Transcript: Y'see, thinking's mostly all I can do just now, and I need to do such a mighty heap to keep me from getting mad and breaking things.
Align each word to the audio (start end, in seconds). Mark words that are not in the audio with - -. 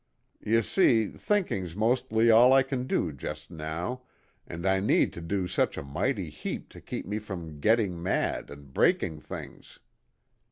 Y'see, 0.43 1.09
thinking's 1.09 1.75
mostly 1.75 2.31
all 2.31 2.53
I 2.53 2.63
can 2.63 2.87
do 2.87 3.11
just 3.11 3.51
now, 3.51 4.01
and 4.47 4.65
I 4.65 4.79
need 4.79 5.13
to 5.13 5.21
do 5.21 5.45
such 5.47 5.77
a 5.77 5.83
mighty 5.83 6.31
heap 6.31 6.69
to 6.69 6.81
keep 6.81 7.05
me 7.05 7.19
from 7.19 7.59
getting 7.59 8.01
mad 8.01 8.49
and 8.49 8.73
breaking 8.73 9.19
things. 9.21 9.77